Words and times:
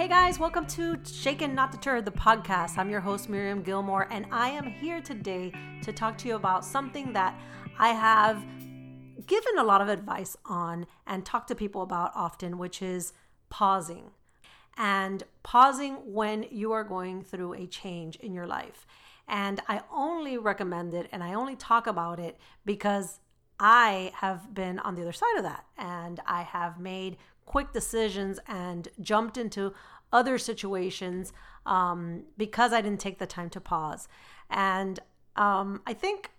Hey 0.00 0.08
guys, 0.08 0.38
welcome 0.38 0.64
to 0.68 0.96
Shaken 1.04 1.54
Not 1.54 1.72
Deterred, 1.72 2.06
the 2.06 2.10
podcast. 2.10 2.78
I'm 2.78 2.88
your 2.88 3.02
host, 3.02 3.28
Miriam 3.28 3.62
Gilmore, 3.62 4.08
and 4.10 4.24
I 4.32 4.48
am 4.48 4.64
here 4.64 5.02
today 5.02 5.52
to 5.82 5.92
talk 5.92 6.16
to 6.18 6.28
you 6.28 6.36
about 6.36 6.64
something 6.64 7.12
that 7.12 7.38
I 7.78 7.88
have 7.88 8.42
given 9.26 9.58
a 9.58 9.62
lot 9.62 9.82
of 9.82 9.90
advice 9.90 10.38
on 10.46 10.86
and 11.06 11.26
talk 11.26 11.46
to 11.48 11.54
people 11.54 11.82
about 11.82 12.12
often, 12.14 12.56
which 12.56 12.80
is 12.80 13.12
pausing. 13.50 14.12
And 14.78 15.22
pausing 15.42 15.96
when 16.14 16.46
you 16.50 16.72
are 16.72 16.82
going 16.82 17.20
through 17.20 17.52
a 17.52 17.66
change 17.66 18.16
in 18.16 18.32
your 18.32 18.46
life. 18.46 18.86
And 19.28 19.60
I 19.68 19.82
only 19.92 20.38
recommend 20.38 20.94
it 20.94 21.10
and 21.12 21.22
I 21.22 21.34
only 21.34 21.56
talk 21.56 21.86
about 21.86 22.18
it 22.18 22.38
because 22.64 23.20
I 23.60 24.10
have 24.14 24.54
been 24.54 24.78
on 24.78 24.94
the 24.94 25.02
other 25.02 25.12
side 25.12 25.36
of 25.36 25.42
that 25.44 25.66
and 25.76 26.18
I 26.26 26.42
have 26.42 26.80
made 26.80 27.18
quick 27.44 27.72
decisions 27.72 28.40
and 28.48 28.88
jumped 29.00 29.36
into 29.36 29.74
other 30.12 30.38
situations 30.38 31.32
um, 31.66 32.24
because 32.38 32.72
I 32.72 32.80
didn't 32.80 33.00
take 33.00 33.18
the 33.18 33.26
time 33.26 33.50
to 33.50 33.60
pause. 33.60 34.08
And 34.48 34.98
um, 35.36 35.82
I 35.86 35.92
think 35.92 36.30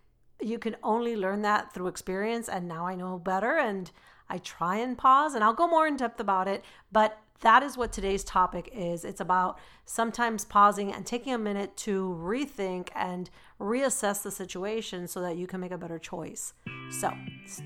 you 0.42 0.58
can 0.58 0.76
only 0.84 1.16
learn 1.16 1.44
that 1.44 1.74
through 1.74 1.88
experience. 1.88 2.50
And 2.50 2.68
now 2.68 2.88
I 2.88 2.96
know 2.96 3.20
better 3.20 3.58
and 3.58 3.92
I 4.28 4.40
try 4.40 4.78
and 4.78 4.98
pause 4.98 5.36
and 5.36 5.44
I'll 5.44 5.54
go 5.54 5.68
more 5.68 5.86
in 5.86 5.98
depth 5.98 6.20
about 6.20 6.48
it. 6.48 6.66
But 6.92 7.21
that 7.42 7.64
is 7.64 7.76
what 7.76 7.92
today's 7.92 8.24
topic 8.24 8.70
is. 8.74 9.04
It's 9.04 9.20
about 9.20 9.60
sometimes 9.86 10.46
pausing 10.46 10.94
and 10.94 11.06
taking 11.06 11.34
a 11.34 11.38
minute 11.38 11.76
to 11.78 12.18
rethink 12.22 12.90
and 12.96 13.30
reassess 13.60 14.22
the 14.22 14.32
situation 14.32 15.08
so 15.08 15.22
that 15.22 15.38
you 15.38 15.48
can 15.48 15.60
make 15.60 15.72
a 15.72 15.78
better 15.78 16.00
choice. 16.00 16.54
So, 16.92 17.12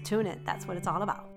tune 0.04 0.28
in. 0.28 0.44
That's 0.46 0.66
what 0.66 0.78
it's 0.78 0.88
all 0.88 1.02
about. 1.02 1.30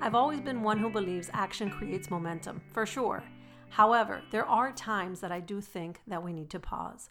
I've 0.00 0.14
always 0.14 0.40
been 0.40 0.62
one 0.62 0.78
who 0.78 0.90
believes 0.90 1.30
action 1.32 1.70
creates 1.70 2.10
momentum, 2.10 2.60
for 2.72 2.86
sure. 2.86 3.22
However, 3.70 4.22
there 4.30 4.46
are 4.46 4.72
times 4.72 5.20
that 5.20 5.32
I 5.32 5.40
do 5.40 5.60
think 5.60 6.00
that 6.06 6.22
we 6.22 6.32
need 6.32 6.50
to 6.50 6.60
pause. 6.60 7.10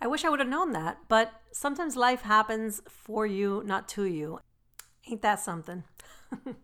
I 0.00 0.06
wish 0.06 0.24
I 0.24 0.28
would 0.28 0.40
have 0.40 0.48
known 0.48 0.72
that, 0.72 0.98
but 1.08 1.32
sometimes 1.52 1.96
life 1.96 2.22
happens 2.22 2.82
for 2.88 3.26
you, 3.26 3.62
not 3.64 3.88
to 3.90 4.04
you. 4.04 4.40
Ain't 5.08 5.22
that 5.22 5.40
something? 5.40 5.84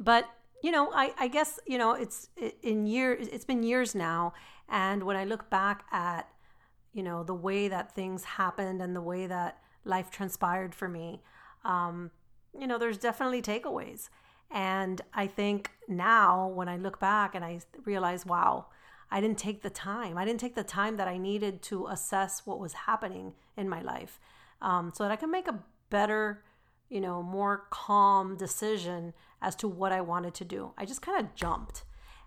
but 0.00 0.28
you 0.62 0.70
know, 0.70 0.90
I, 0.92 1.12
I 1.18 1.28
guess 1.28 1.60
you 1.66 1.78
know 1.78 1.92
it's 1.92 2.28
in 2.62 2.86
years. 2.86 3.28
It's 3.28 3.44
been 3.44 3.62
years 3.62 3.94
now, 3.94 4.34
and 4.68 5.02
when 5.04 5.16
I 5.16 5.24
look 5.24 5.50
back 5.50 5.84
at 5.92 6.28
you 6.92 7.02
know 7.02 7.22
the 7.22 7.34
way 7.34 7.68
that 7.68 7.94
things 7.94 8.24
happened 8.24 8.80
and 8.80 8.94
the 8.94 9.00
way 9.00 9.26
that 9.26 9.58
life 9.84 10.10
transpired 10.10 10.74
for 10.74 10.88
me, 10.88 11.20
um, 11.64 12.10
you 12.58 12.66
know, 12.66 12.78
there's 12.78 12.98
definitely 12.98 13.42
takeaways. 13.42 14.08
And 14.50 15.00
I 15.12 15.26
think 15.26 15.70
now 15.88 16.48
when 16.48 16.68
I 16.68 16.76
look 16.76 17.00
back 17.00 17.34
and 17.34 17.44
I 17.44 17.60
realize, 17.84 18.24
wow, 18.24 18.66
I 19.10 19.20
didn't 19.20 19.38
take 19.38 19.62
the 19.62 19.70
time. 19.70 20.18
I 20.18 20.24
didn't 20.24 20.40
take 20.40 20.54
the 20.54 20.64
time 20.64 20.96
that 20.96 21.08
I 21.08 21.18
needed 21.18 21.62
to 21.62 21.86
assess 21.86 22.46
what 22.46 22.58
was 22.58 22.72
happening 22.72 23.34
in 23.56 23.68
my 23.68 23.82
life 23.82 24.20
um, 24.60 24.92
so 24.94 25.04
that 25.04 25.12
I 25.12 25.16
can 25.16 25.30
make 25.30 25.48
a 25.48 25.60
better, 25.90 26.42
you 26.88 27.00
know, 27.00 27.22
more 27.22 27.66
calm 27.70 28.36
decision 28.36 29.14
as 29.42 29.54
to 29.56 29.68
what 29.68 29.92
I 29.92 30.00
wanted 30.00 30.34
to 30.34 30.44
do. 30.44 30.72
I 30.76 30.84
just 30.84 31.02
kind 31.02 31.20
of 31.20 31.34
jumped. 31.34 31.84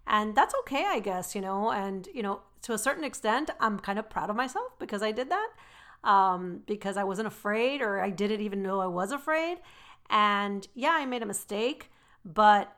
And 0.08 0.36
that's 0.36 0.56
okay, 0.62 0.86
I 0.88 1.00
guess, 1.00 1.36
you 1.36 1.42
know, 1.42 1.72
and, 1.72 2.08
you 2.14 2.24
know, 2.24 2.42
to 2.64 2.74
a 2.74 2.78
certain 2.78 3.04
extent, 3.04 3.52
I'm 3.60 3.80
kind 3.80 4.00
of 4.00 4.10
proud 4.10 4.30
of 4.30 4.36
myself 4.36 4.78
because 4.80 5.04
I 5.04 5.12
did 5.12 5.30
that. 5.30 5.50
Um, 6.04 6.62
because 6.66 6.96
I 6.96 7.04
wasn't 7.04 7.28
afraid 7.28 7.82
or 7.82 8.00
I 8.00 8.10
didn't 8.10 8.40
even 8.40 8.64
know 8.64 8.80
I 8.80 8.88
was 8.88 9.12
afraid. 9.12 9.58
And 10.10 10.66
yeah, 10.74 10.92
I 10.92 11.06
made 11.06 11.22
a 11.22 11.26
mistake 11.26 11.92
but 12.26 12.76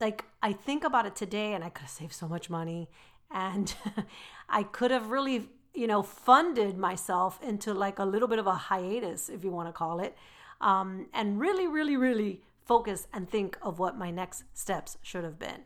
like 0.00 0.24
I 0.42 0.52
think 0.52 0.84
about 0.84 1.06
it 1.06 1.14
today 1.16 1.52
and 1.52 1.62
I 1.62 1.68
could 1.68 1.82
have 1.82 1.90
saved 1.90 2.12
so 2.12 2.28
much 2.28 2.50
money 2.50 2.88
and 3.30 3.74
I 4.48 4.62
could 4.64 4.90
have 4.90 5.10
really, 5.10 5.48
you 5.74 5.86
know, 5.86 6.02
funded 6.02 6.76
myself 6.76 7.38
into 7.42 7.74
like 7.74 7.98
a 7.98 8.04
little 8.04 8.28
bit 8.28 8.38
of 8.38 8.46
a 8.46 8.54
hiatus, 8.54 9.28
if 9.28 9.44
you 9.44 9.50
want 9.50 9.68
to 9.68 9.72
call 9.72 10.00
it, 10.00 10.16
um, 10.60 11.06
and 11.12 11.38
really, 11.38 11.66
really, 11.66 11.96
really 11.96 12.42
focus 12.70 13.08
and 13.12 13.28
think 13.28 13.58
of 13.62 13.80
what 13.80 13.98
my 13.98 14.12
next 14.12 14.44
steps 14.54 14.96
should 15.02 15.24
have 15.24 15.40
been. 15.40 15.62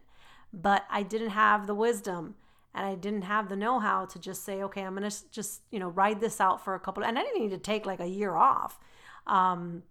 But 0.54 0.87
I 0.88 1.03
didn't 1.03 1.32
have 1.44 1.66
the 1.66 1.75
wisdom 1.75 2.37
and 2.75 2.87
I 2.87 2.94
didn't 2.94 3.25
have 3.25 3.50
the 3.50 3.56
know 3.56 3.78
how 3.78 4.06
to 4.06 4.19
just 4.19 4.42
say, 4.42 4.62
okay, 4.62 4.81
I'm 4.81 4.97
going 4.97 5.10
to 5.10 5.31
just, 5.31 5.60
you 5.70 5.78
know, 5.78 5.91
ride 5.91 6.20
this 6.22 6.41
out 6.41 6.65
for 6.65 6.75
a 6.75 6.81
couple. 6.81 7.04
And 7.04 7.19
I 7.19 7.22
didn't 7.22 7.42
need 7.42 7.50
to 7.50 7.59
take 7.59 7.84
like 7.84 8.00
a 8.00 8.06
year 8.06 8.34
off. 8.34 8.81
Um, 9.26 9.82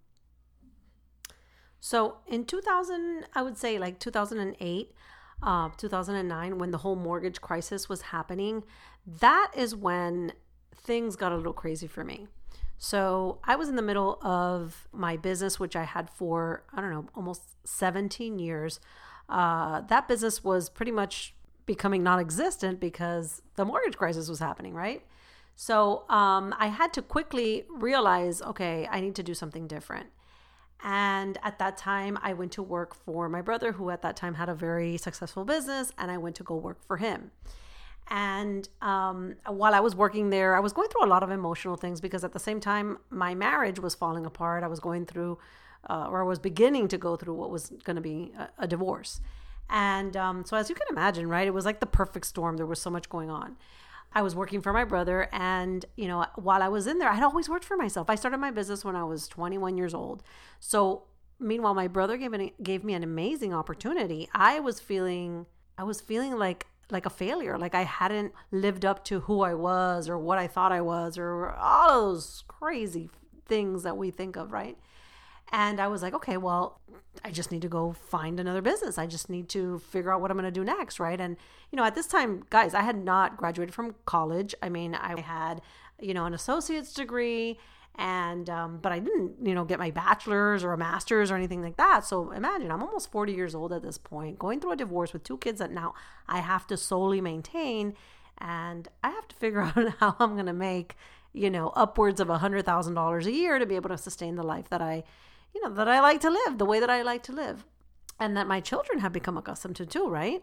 so 1.78 2.16
in 2.26 2.46
2000, 2.46 3.26
I 3.32 3.42
would 3.42 3.56
say 3.56 3.78
like 3.78 4.00
2008, 4.00 4.92
uh, 5.40 5.68
2009, 5.76 6.58
when 6.58 6.72
the 6.72 6.78
whole 6.78 6.96
mortgage 6.96 7.40
crisis 7.40 7.88
was 7.88 8.02
happening, 8.02 8.64
that 9.06 9.52
is 9.56 9.76
when 9.76 10.32
things 10.74 11.14
got 11.14 11.30
a 11.30 11.36
little 11.36 11.52
crazy 11.52 11.86
for 11.86 12.02
me. 12.02 12.26
So 12.84 13.38
I 13.42 13.56
was 13.56 13.70
in 13.70 13.76
the 13.76 13.82
middle 13.82 14.18
of 14.20 14.88
my 14.92 15.16
business, 15.16 15.58
which 15.58 15.74
I 15.74 15.84
had 15.84 16.10
for, 16.10 16.64
I 16.70 16.82
don't 16.82 16.90
know, 16.90 17.06
almost 17.14 17.40
17 17.66 18.38
years. 18.38 18.78
Uh, 19.26 19.80
that 19.88 20.06
business 20.06 20.44
was 20.44 20.68
pretty 20.68 20.92
much 20.92 21.34
becoming 21.64 22.02
non 22.02 22.20
existent 22.20 22.80
because 22.80 23.40
the 23.56 23.64
mortgage 23.64 23.96
crisis 23.96 24.28
was 24.28 24.38
happening, 24.38 24.74
right? 24.74 25.02
So 25.56 26.04
um, 26.10 26.54
I 26.58 26.66
had 26.66 26.92
to 26.92 27.00
quickly 27.00 27.64
realize 27.70 28.42
okay, 28.42 28.86
I 28.90 29.00
need 29.00 29.14
to 29.14 29.22
do 29.22 29.32
something 29.32 29.66
different. 29.66 30.08
And 30.82 31.38
at 31.42 31.58
that 31.60 31.78
time, 31.78 32.18
I 32.20 32.34
went 32.34 32.52
to 32.52 32.62
work 32.62 32.94
for 32.94 33.30
my 33.30 33.40
brother, 33.40 33.72
who 33.72 33.88
at 33.88 34.02
that 34.02 34.14
time 34.14 34.34
had 34.34 34.50
a 34.50 34.54
very 34.54 34.98
successful 34.98 35.46
business, 35.46 35.90
and 35.96 36.10
I 36.10 36.18
went 36.18 36.36
to 36.36 36.42
go 36.42 36.54
work 36.54 36.86
for 36.86 36.98
him. 36.98 37.30
And 38.08 38.68
um, 38.82 39.36
while 39.46 39.74
I 39.74 39.80
was 39.80 39.96
working 39.96 40.30
there, 40.30 40.54
I 40.54 40.60
was 40.60 40.72
going 40.72 40.88
through 40.88 41.06
a 41.06 41.08
lot 41.08 41.22
of 41.22 41.30
emotional 41.30 41.76
things 41.76 42.00
because 42.00 42.22
at 42.24 42.32
the 42.32 42.38
same 42.38 42.60
time, 42.60 42.98
my 43.10 43.34
marriage 43.34 43.78
was 43.78 43.94
falling 43.94 44.26
apart. 44.26 44.62
I 44.62 44.66
was 44.68 44.80
going 44.80 45.06
through, 45.06 45.38
uh, 45.88 46.08
or 46.10 46.20
I 46.22 46.26
was 46.26 46.38
beginning 46.38 46.88
to 46.88 46.98
go 46.98 47.16
through 47.16 47.34
what 47.34 47.50
was 47.50 47.72
going 47.84 47.96
to 47.96 48.02
be 48.02 48.32
a, 48.38 48.48
a, 48.58 48.66
divorce. 48.66 49.20
And 49.70 50.16
um, 50.16 50.44
so, 50.44 50.56
as 50.56 50.68
you 50.68 50.74
can 50.74 50.86
imagine, 50.90 51.28
right, 51.28 51.46
it 51.46 51.54
was 51.54 51.64
like 51.64 51.80
the 51.80 51.86
perfect 51.86 52.26
storm. 52.26 52.58
There 52.58 52.66
was 52.66 52.80
so 52.80 52.90
much 52.90 53.08
going 53.08 53.30
on. 53.30 53.56
I 54.12 54.22
was 54.22 54.34
working 54.34 54.60
for 54.60 54.72
my 54.72 54.84
brother. 54.84 55.28
And, 55.32 55.84
you 55.96 56.06
know, 56.06 56.26
while 56.36 56.62
I 56.62 56.68
was 56.68 56.86
in 56.86 56.98
there, 56.98 57.08
I 57.08 57.14
had 57.14 57.24
always 57.24 57.48
worked 57.48 57.64
for 57.64 57.76
myself. 57.76 58.08
I 58.08 58.14
started 58.14 58.38
my 58.38 58.50
business 58.50 58.84
when 58.84 58.96
I 58.96 59.04
was 59.04 59.26
21 59.28 59.76
years 59.76 59.94
old. 59.94 60.22
So, 60.60 61.04
meanwhile, 61.40 61.74
my 61.74 61.88
brother 61.88 62.16
gave, 62.16 62.32
an, 62.32 62.50
gave 62.62 62.84
me 62.84 62.94
an 62.94 63.02
amazing 63.02 63.52
opportunity. 63.52 64.28
I 64.32 64.60
was 64.60 64.78
feeling, 64.78 65.46
I 65.76 65.84
was 65.84 66.00
feeling 66.00 66.36
like, 66.38 66.66
like 66.90 67.06
a 67.06 67.10
failure. 67.10 67.58
Like 67.58 67.74
I 67.74 67.82
hadn't 67.82 68.32
lived 68.50 68.84
up 68.84 69.04
to 69.06 69.20
who 69.20 69.42
I 69.42 69.54
was 69.54 70.08
or 70.08 70.18
what 70.18 70.38
I 70.38 70.46
thought 70.46 70.72
I 70.72 70.80
was 70.80 71.18
or 71.18 71.50
all 71.50 71.88
those 71.88 72.44
crazy 72.48 73.10
things 73.46 73.82
that 73.82 73.96
we 73.96 74.10
think 74.10 74.36
of, 74.36 74.52
right? 74.52 74.76
And 75.52 75.80
I 75.80 75.88
was 75.88 76.02
like, 76.02 76.14
okay, 76.14 76.36
well, 76.36 76.80
I 77.24 77.30
just 77.30 77.52
need 77.52 77.62
to 77.62 77.68
go 77.68 77.92
find 77.92 78.40
another 78.40 78.62
business. 78.62 78.98
I 78.98 79.06
just 79.06 79.30
need 79.30 79.48
to 79.50 79.78
figure 79.78 80.12
out 80.12 80.20
what 80.20 80.30
I'm 80.30 80.36
going 80.36 80.46
to 80.46 80.50
do 80.50 80.64
next, 80.64 80.98
right? 80.98 81.20
And 81.20 81.36
you 81.70 81.76
know, 81.76 81.84
at 81.84 81.94
this 81.94 82.06
time, 82.06 82.44
guys, 82.50 82.74
I 82.74 82.82
had 82.82 82.96
not 82.96 83.36
graduated 83.36 83.74
from 83.74 83.94
college. 84.04 84.54
I 84.62 84.68
mean, 84.68 84.94
I 84.94 85.20
had, 85.20 85.60
you 86.00 86.14
know, 86.14 86.24
an 86.24 86.34
associate's 86.34 86.92
degree 86.92 87.58
and 87.96 88.50
um, 88.50 88.78
but 88.78 88.92
I 88.92 88.98
didn't, 88.98 89.34
you 89.42 89.54
know, 89.54 89.64
get 89.64 89.78
my 89.78 89.90
bachelor's 89.90 90.64
or 90.64 90.72
a 90.72 90.78
master's 90.78 91.30
or 91.30 91.36
anything 91.36 91.62
like 91.62 91.76
that. 91.76 92.04
So 92.04 92.32
imagine 92.32 92.70
I'm 92.70 92.82
almost 92.82 93.12
40 93.12 93.32
years 93.32 93.54
old 93.54 93.72
at 93.72 93.82
this 93.82 93.98
point, 93.98 94.38
going 94.38 94.60
through 94.60 94.72
a 94.72 94.76
divorce 94.76 95.12
with 95.12 95.22
two 95.22 95.38
kids 95.38 95.60
that 95.60 95.70
now 95.70 95.94
I 96.28 96.40
have 96.40 96.66
to 96.68 96.76
solely 96.76 97.20
maintain 97.20 97.94
and 98.38 98.88
I 99.02 99.10
have 99.10 99.28
to 99.28 99.36
figure 99.36 99.60
out 99.76 99.94
how 100.00 100.16
I'm 100.18 100.34
going 100.34 100.46
to 100.46 100.52
make, 100.52 100.96
you 101.32 101.50
know, 101.50 101.68
upwards 101.76 102.18
of 102.20 102.30
a 102.30 102.38
$100,000 102.38 103.26
a 103.26 103.32
year 103.32 103.58
to 103.58 103.66
be 103.66 103.76
able 103.76 103.90
to 103.90 103.98
sustain 103.98 104.34
the 104.34 104.42
life 104.42 104.68
that 104.70 104.82
I 104.82 105.04
you 105.54 105.62
know, 105.62 105.74
that 105.74 105.88
I 105.88 106.00
like 106.00 106.20
to 106.22 106.30
live 106.30 106.58
the 106.58 106.64
way 106.64 106.80
that 106.80 106.90
I 106.90 107.02
like 107.02 107.22
to 107.24 107.32
live 107.32 107.64
and 108.18 108.36
that 108.36 108.46
my 108.46 108.60
children 108.60 108.98
have 108.98 109.12
become 109.12 109.36
accustomed 109.36 109.76
to 109.76 109.86
too, 109.86 110.08
right? 110.08 110.42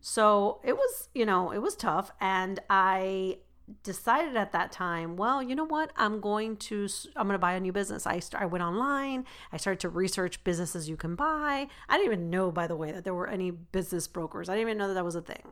So 0.00 0.60
it 0.64 0.76
was, 0.76 1.08
you 1.14 1.24
know, 1.24 1.52
it 1.52 1.58
was 1.58 1.76
tough. 1.76 2.10
And 2.20 2.58
I 2.68 3.38
decided 3.82 4.36
at 4.36 4.52
that 4.52 4.72
time, 4.72 5.16
well, 5.16 5.42
you 5.42 5.54
know 5.54 5.64
what? 5.64 5.92
I'm 5.96 6.20
going 6.20 6.56
to, 6.56 6.88
I'm 7.16 7.26
going 7.26 7.34
to 7.34 7.38
buy 7.38 7.54
a 7.54 7.60
new 7.60 7.72
business. 7.72 8.06
I, 8.06 8.20
I 8.34 8.46
went 8.46 8.62
online. 8.62 9.24
I 9.52 9.56
started 9.56 9.80
to 9.80 9.88
research 9.88 10.42
businesses 10.44 10.88
you 10.88 10.96
can 10.96 11.14
buy. 11.14 11.68
I 11.88 11.96
didn't 11.96 12.12
even 12.12 12.30
know, 12.30 12.50
by 12.50 12.66
the 12.66 12.76
way, 12.76 12.92
that 12.92 13.04
there 13.04 13.14
were 13.14 13.28
any 13.28 13.50
business 13.50 14.06
brokers. 14.08 14.48
I 14.48 14.54
didn't 14.54 14.68
even 14.68 14.78
know 14.78 14.88
that 14.88 14.94
that 14.94 15.04
was 15.04 15.14
a 15.14 15.22
thing. 15.22 15.42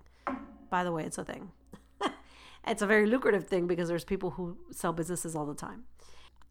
By 0.71 0.85
the 0.85 0.93
way, 0.93 1.05
it's 1.05 1.19
a 1.19 1.25
thing. 1.25 1.51
it's 2.67 2.83
a 2.83 2.87
very 2.87 3.07
lucrative 3.07 3.47
thing 3.47 3.67
because 3.67 3.89
there's 3.89 4.05
people 4.05 4.31
who 4.31 4.59
sell 4.71 4.93
businesses 4.93 5.35
all 5.35 5.47
the 5.47 5.55
time. 5.55 5.85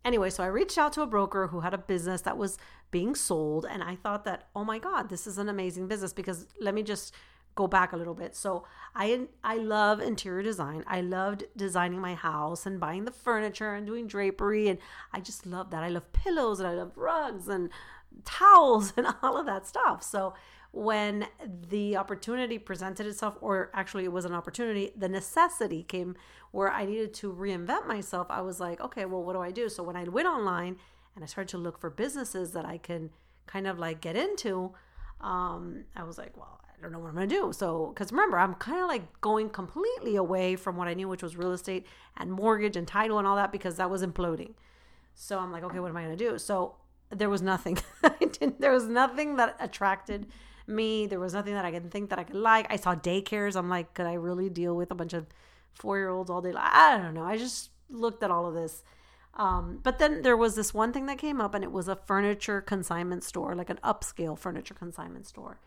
Anyway, 0.05 0.29
so 0.29 0.43
I 0.43 0.47
reached 0.47 0.77
out 0.77 0.93
to 0.93 1.01
a 1.01 1.07
broker 1.07 1.47
who 1.47 1.59
had 1.61 1.73
a 1.73 1.77
business 1.77 2.21
that 2.21 2.37
was 2.37 2.57
being 2.91 3.13
sold, 3.13 3.65
and 3.69 3.83
I 3.83 3.95
thought 3.95 4.23
that, 4.23 4.47
oh 4.55 4.63
my 4.63 4.79
God, 4.79 5.09
this 5.09 5.27
is 5.27 5.37
an 5.37 5.49
amazing 5.49 5.87
business 5.87 6.13
because 6.13 6.47
let 6.61 6.73
me 6.73 6.81
just 6.81 7.13
go 7.57 7.67
back 7.67 7.91
a 7.91 7.97
little 7.97 8.13
bit. 8.13 8.35
So 8.35 8.63
I 8.95 9.27
I 9.43 9.57
love 9.57 9.99
interior 9.99 10.43
design. 10.43 10.83
I 10.87 11.01
loved 11.01 11.43
designing 11.57 11.99
my 11.99 12.15
house 12.15 12.65
and 12.65 12.79
buying 12.79 13.03
the 13.05 13.11
furniture 13.11 13.73
and 13.73 13.85
doing 13.85 14.07
drapery, 14.07 14.69
and 14.69 14.79
I 15.11 15.19
just 15.19 15.45
love 15.45 15.71
that. 15.71 15.83
I 15.83 15.89
love 15.89 16.13
pillows 16.13 16.59
and 16.59 16.67
I 16.69 16.73
love 16.73 16.93
rugs 16.95 17.49
and 17.49 17.69
towels 18.23 18.93
and 18.97 19.07
all 19.21 19.37
of 19.37 19.45
that 19.47 19.67
stuff. 19.67 20.03
So 20.03 20.33
when 20.71 21.27
the 21.69 21.97
opportunity 21.97 22.59
presented 22.59 23.07
itself, 23.07 23.35
or 23.41 23.71
actually 23.73 24.03
it 24.03 24.11
was 24.11 24.25
an 24.25 24.33
opportunity, 24.33 24.91
the 24.95 25.09
necessity 25.09 25.83
came 25.83 26.15
where 26.51 26.71
I 26.71 26.85
needed 26.85 27.13
to 27.15 27.33
reinvent 27.33 27.87
myself. 27.87 28.27
I 28.29 28.41
was 28.41 28.59
like, 28.59 28.79
okay, 28.81 29.05
well, 29.05 29.23
what 29.23 29.33
do 29.33 29.41
I 29.41 29.51
do? 29.51 29.69
So 29.69 29.81
when 29.81 29.95
I 29.95 30.03
went 30.03 30.27
online 30.27 30.77
and 31.15 31.23
I 31.23 31.27
started 31.27 31.49
to 31.51 31.57
look 31.57 31.79
for 31.79 31.89
businesses 31.89 32.51
that 32.51 32.65
I 32.65 32.77
can 32.77 33.09
kind 33.47 33.65
of 33.65 33.79
like 33.79 34.01
get 34.01 34.15
into, 34.15 34.73
um, 35.21 35.85
I 35.95 36.03
was 36.03 36.17
like, 36.17 36.35
well, 36.37 36.59
I 36.63 36.81
don't 36.81 36.91
know 36.91 36.99
what 36.99 37.09
I'm 37.09 37.15
going 37.15 37.29
to 37.29 37.35
do. 37.35 37.53
So, 37.53 37.91
because 37.93 38.11
remember, 38.11 38.37
I'm 38.37 38.53
kind 38.55 38.81
of 38.81 38.87
like 38.87 39.19
going 39.21 39.49
completely 39.49 40.15
away 40.15 40.55
from 40.55 40.75
what 40.75 40.87
I 40.87 40.93
knew, 40.93 41.07
which 41.07 41.23
was 41.23 41.35
real 41.35 41.51
estate 41.51 41.85
and 42.15 42.31
mortgage 42.31 42.75
and 42.75 42.87
title 42.87 43.17
and 43.17 43.27
all 43.27 43.35
that, 43.35 43.51
because 43.51 43.77
that 43.77 43.89
was 43.89 44.03
imploding. 44.03 44.53
So 45.15 45.39
I'm 45.39 45.51
like, 45.51 45.63
okay, 45.63 45.79
what 45.79 45.89
am 45.89 45.97
I 45.97 46.03
going 46.03 46.17
to 46.17 46.29
do? 46.29 46.37
So 46.37 46.75
there 47.09 47.29
was 47.29 47.41
nothing. 47.41 47.79
there 48.59 48.71
was 48.71 48.85
nothing 48.85 49.37
that 49.37 49.55
attracted 49.59 50.27
me. 50.67 51.07
There 51.07 51.19
was 51.19 51.33
nothing 51.33 51.53
that 51.53 51.65
I 51.65 51.71
could 51.71 51.89
think 51.91 52.11
that 52.11 52.19
I 52.19 52.23
could 52.23 52.35
like. 52.35 52.71
I 52.71 52.75
saw 52.75 52.93
daycares. 52.93 53.55
I'm 53.55 53.69
like, 53.69 53.93
could 53.93 54.05
I 54.05 54.13
really 54.13 54.49
deal 54.49 54.75
with 54.75 54.91
a 54.91 54.95
bunch 54.95 55.13
of 55.13 55.25
four 55.73 55.97
year 55.97 56.09
olds 56.09 56.29
all 56.29 56.41
day? 56.41 56.53
I 56.55 56.99
don't 57.01 57.13
know. 57.13 57.23
I 57.23 57.37
just 57.37 57.71
looked 57.89 58.21
at 58.21 58.29
all 58.29 58.45
of 58.45 58.53
this. 58.53 58.83
Um, 59.37 59.79
but 59.83 59.99
then 59.99 60.23
there 60.23 60.35
was 60.35 60.55
this 60.55 60.73
one 60.73 60.91
thing 60.91 61.05
that 61.05 61.19
came 61.19 61.39
up, 61.39 61.53
and 61.53 61.63
it 61.63 61.71
was 61.71 61.87
a 61.87 61.95
furniture 61.95 62.59
consignment 62.59 63.23
store, 63.23 63.55
like 63.55 63.69
an 63.69 63.79
upscale 63.83 64.37
furniture 64.37 64.73
consignment 64.73 65.27
store. 65.27 65.59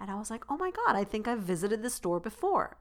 And 0.00 0.10
I 0.10 0.14
was 0.14 0.30
like, 0.30 0.44
oh 0.48 0.56
my 0.56 0.70
God, 0.70 0.96
I 0.96 1.04
think 1.04 1.26
I've 1.26 1.40
visited 1.40 1.82
this 1.82 1.94
store 1.94 2.20
before. 2.20 2.78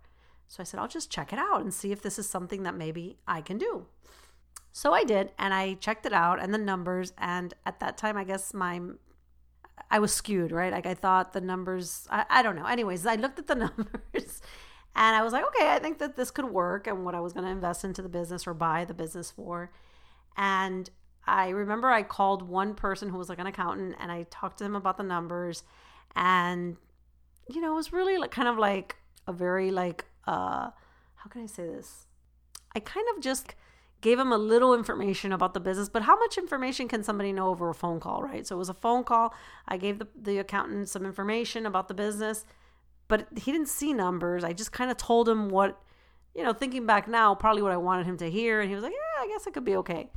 So 0.48 0.62
I 0.62 0.64
said, 0.64 0.80
I'll 0.80 0.88
just 0.88 1.10
check 1.10 1.34
it 1.34 1.40
out 1.40 1.62
and 1.62 1.74
see 1.74 1.92
if 1.92 2.02
this 2.02 2.20
is 2.20 2.30
something 2.30 2.64
that 2.64 2.76
maybe 2.76 3.18
I 3.28 3.42
can 3.42 3.58
do. 3.58 3.88
So 4.72 4.94
I 4.94 5.04
did, 5.04 5.32
and 5.40 5.54
I 5.54 5.74
checked 5.76 6.06
it 6.06 6.14
out 6.14 6.42
and 6.42 6.54
the 6.54 6.60
numbers. 6.60 7.14
And 7.18 7.54
at 7.66 7.80
that 7.80 7.98
time, 7.98 8.16
I 8.16 8.24
guess 8.24 8.54
my 8.54 8.80
I 9.90 10.00
was 10.00 10.14
skewed, 10.14 10.52
right? 10.52 10.72
Like 10.72 10.86
I 10.86 10.94
thought 10.94 11.34
the 11.34 11.42
numbers, 11.42 12.08
I, 12.10 12.26
I 12.30 12.42
don't 12.44 12.56
know. 12.56 12.66
Anyways, 12.66 13.06
I 13.06 13.16
looked 13.16 13.40
at 13.40 13.48
the 13.48 13.56
numbers 13.56 14.42
and 14.96 15.16
I 15.16 15.24
was 15.24 15.34
like, 15.34 15.46
okay, 15.48 15.70
I 15.72 15.80
think 15.80 16.00
that 16.00 16.16
this 16.16 16.32
could 16.32 16.46
work 16.46 16.88
and 16.88 17.06
what 17.06 17.16
I 17.16 17.20
was 17.20 17.34
going 17.34 17.46
to 17.46 17.52
invest 17.52 17.84
into 17.84 18.02
the 18.02 18.10
business 18.10 18.48
or 18.48 18.54
buy 18.54 18.86
the 18.86 18.94
business 18.94 19.32
for. 19.32 19.72
And 20.38 20.90
I 21.28 21.50
remember 21.50 21.90
I 21.90 22.04
called 22.04 22.42
one 22.44 22.76
person 22.76 23.10
who 23.10 23.18
was 23.18 23.30
like 23.30 23.40
an 23.40 23.48
accountant 23.48 23.96
and 24.00 24.12
I 24.12 24.24
talked 24.30 24.60
to 24.60 24.64
them 24.64 24.76
about 24.76 24.98
the 24.98 25.04
numbers. 25.04 25.64
And, 26.16 26.78
you 27.50 27.62
know, 27.62 27.74
it 27.74 27.76
was 27.76 27.94
really 27.94 28.18
like 28.18 28.32
kind 28.32 28.48
of 28.48 28.58
like 28.58 28.96
a 29.28 29.34
very 29.34 29.72
like, 29.72 30.06
uh, 30.28 30.70
how 31.16 31.30
can 31.30 31.42
I 31.42 31.48
say 31.48 31.66
this? 31.66 32.08
I 32.76 32.80
kind 32.80 33.06
of 33.16 33.24
just 33.24 33.56
gave 34.02 34.20
him 34.20 34.32
a 34.32 34.38
little 34.38 34.76
information 34.76 35.32
about 35.32 35.54
the 35.56 35.60
business, 35.60 35.90
but 35.90 36.04
how 36.04 36.18
much 36.20 36.38
information 36.38 36.88
can 36.88 37.04
somebody 37.04 37.34
know 37.34 37.48
over 37.48 37.70
a 37.70 37.74
phone 37.74 38.00
call, 38.00 38.22
right? 38.22 38.46
So 38.46 38.56
it 38.56 38.60
was 38.60 38.70
a 38.70 38.74
phone 38.74 39.04
call. 39.04 39.34
I 39.68 39.78
gave 39.78 39.98
the, 39.98 40.08
the 40.16 40.38
accountant 40.38 40.90
some 40.90 41.06
information 41.06 41.66
about 41.66 41.88
the 41.88 41.96
business, 41.96 42.46
but 43.08 43.28
he 43.36 43.52
didn't 43.52 43.70
see 43.70 43.94
numbers. 43.94 44.44
I 44.44 44.54
just 44.54 44.72
kind 44.72 44.92
of 44.92 44.98
told 44.98 45.28
him 45.28 45.50
what, 45.50 45.82
you 46.36 46.44
know, 46.44 46.54
thinking 46.54 46.86
back 46.86 47.08
now, 47.08 47.34
probably 47.34 47.64
what 47.64 47.72
I 47.72 47.78
wanted 47.78 48.06
him 48.06 48.18
to 48.18 48.30
hear. 48.30 48.62
And 48.62 48.70
he 48.70 48.76
was 48.76 48.84
like, 48.84 48.94
yeah, 48.94 49.24
I 49.24 49.28
guess 49.28 49.48
it 49.48 49.54
could 49.54 49.66
be 49.66 49.78
okay. 49.78 50.10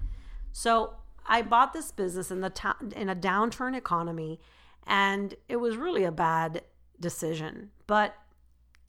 So 0.58 0.94
I 1.24 1.42
bought 1.42 1.72
this 1.72 1.92
business 1.92 2.32
in 2.32 2.40
the 2.40 2.50
ta- 2.50 2.78
in 2.96 3.08
a 3.08 3.14
downturn 3.14 3.76
economy, 3.76 4.40
and 4.88 5.36
it 5.48 5.54
was 5.54 5.76
really 5.76 6.02
a 6.02 6.10
bad 6.10 6.62
decision. 6.98 7.70
But 7.86 8.16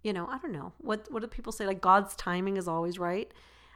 you 0.02 0.12
know, 0.12 0.26
I 0.26 0.40
don't 0.40 0.52
know 0.52 0.74
what 0.80 1.06
what 1.12 1.22
do 1.22 1.28
people 1.28 1.52
say? 1.52 1.68
Like 1.68 1.80
God's 1.80 2.16
timing 2.16 2.58
is 2.58 2.68
always 2.68 2.98
right. 2.98 3.32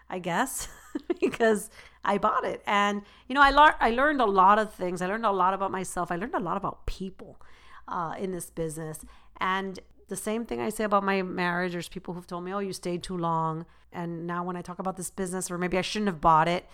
I 0.10 0.18
guess, 0.18 0.68
because 1.22 1.70
I 2.04 2.18
bought 2.18 2.46
it. 2.46 2.62
And, 2.68 3.04
you 3.28 3.36
know, 3.36 3.42
I, 3.42 3.52
learned 3.52 3.76
I 3.80 3.92
learned 3.92 4.22
a 4.22 4.26
lot 4.26 4.60
of 4.60 4.74
things. 4.74 5.02
I 5.02 5.08
learned 5.08 5.26
a 5.26 5.32
lot 5.32 5.54
about 5.54 5.72
myself. 5.72 6.12
I 6.12 6.18
learned 6.18 6.36
a 6.36 6.40
lot 6.40 6.58
about 6.58 6.86
people 6.86 7.40
uh, 7.88 8.14
in 8.20 8.32
this 8.32 8.50
business. 8.50 9.06
And 9.40 9.80
the 10.10 10.18
same 10.18 10.46
thing 10.46 10.60
I 10.60 10.70
say 10.70 10.84
about 10.84 11.04
my 11.04 11.22
marriage, 11.22 11.72
there's 11.72 11.90
people 11.90 12.14
who've 12.14 12.28
told 12.28 12.44
me, 12.44 12.54
oh, 12.54 12.60
you 12.60 12.74
stayed 12.74 13.02
too 13.02 13.18
long. 13.18 13.66
And 13.92 14.28
now 14.28 14.44
when 14.44 14.56
I 14.56 14.62
talk 14.62 14.78
about 14.78 14.98
this 14.98 15.10
business, 15.10 15.50
or 15.50 15.58
maybe 15.58 15.78
I 15.78 15.82
shouldn't 15.82 16.10
have 16.10 16.22
bought 16.22 16.48
it. 16.48 16.66